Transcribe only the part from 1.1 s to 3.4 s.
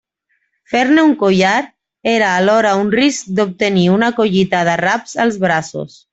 collar era alhora un risc